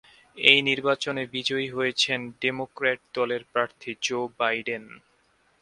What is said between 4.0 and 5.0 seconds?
Joe Biden.